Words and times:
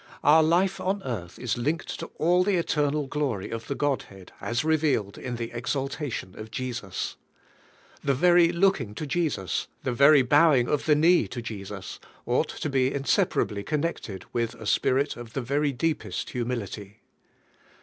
Our 0.23 0.41
life 0.41 0.79
on 0.81 1.03
earth 1.03 1.37
is 1.37 1.59
linked 1.59 1.99
to 1.99 2.07
all 2.17 2.43
the 2.43 2.55
eternal 2.55 3.07
glojy 3.07 3.51
of 3.51 3.67
the 3.67 3.75
Godhead 3.75 4.31
as 4.41 4.63
revealed 4.63 5.15
in 5.19 5.35
the 5.35 5.51
87 5.53 5.53
88 5.53 5.53
CHRIST 5.53 5.75
S 5.75 5.75
HUMILITY 5.75 5.77
OUR 5.77 6.41
SALVATION 6.41 6.41
exaltation 6.41 6.41
of 6.41 6.95
Jesus. 6.95 7.15
The 8.03 8.13
very 8.15 8.51
looking 8.51 8.95
to 8.95 9.05
Jesus, 9.05 9.67
the 9.83 9.93
very 9.93 10.21
bowing 10.23 10.67
of 10.67 10.85
the 10.85 10.95
knee 10.95 11.27
to 11.27 11.41
Jesus, 11.43 11.99
ought 12.25 12.49
to 12.49 12.69
be 12.71 12.91
in 12.91 13.03
separably 13.03 13.63
connected 13.63 14.25
with 14.33 14.55
a 14.55 14.65
spirit 14.65 15.15
of 15.15 15.33
the 15.33 15.41
very 15.41 15.71
deepest 15.71 16.31
humility. 16.31 17.01